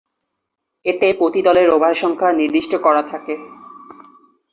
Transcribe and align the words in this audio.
এতে 0.85 1.07
প্রতি 1.13 1.41
দলের 1.41 1.67
ওভার 1.73 1.93
সংখ্যা 1.93 2.29
নির্দিষ্ট 2.31 2.73
করা 2.75 3.01
থাকে। 3.03 3.33